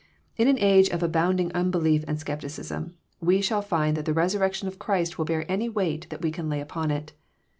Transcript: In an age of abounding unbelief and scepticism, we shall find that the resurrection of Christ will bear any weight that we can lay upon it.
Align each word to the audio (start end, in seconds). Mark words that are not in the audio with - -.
In 0.35 0.47
an 0.47 0.57
age 0.57 0.89
of 0.89 1.03
abounding 1.03 1.51
unbelief 1.53 2.03
and 2.07 2.19
scepticism, 2.19 2.95
we 3.19 3.39
shall 3.39 3.61
find 3.61 3.95
that 3.95 4.05
the 4.05 4.15
resurrection 4.15 4.67
of 4.67 4.79
Christ 4.79 5.19
will 5.19 5.25
bear 5.25 5.45
any 5.47 5.69
weight 5.69 6.07
that 6.09 6.23
we 6.23 6.31
can 6.31 6.49
lay 6.49 6.59
upon 6.59 6.89
it. 6.89 7.13